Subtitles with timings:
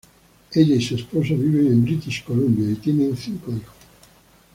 [0.55, 3.75] Ella y su esposo viven en British Columbia y tienen cinco hijos.